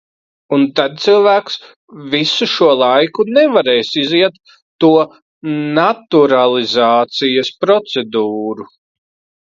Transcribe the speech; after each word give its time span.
Un 0.55 0.63
tad 0.77 0.95
cilvēks 1.03 1.57
visu 2.13 2.47
šo 2.55 2.71
laiku 2.79 3.27
nevarēs 3.37 3.93
iziet 4.07 4.43
to 4.85 4.93
naturalizācijas 5.79 7.57
procedūru. 7.67 8.73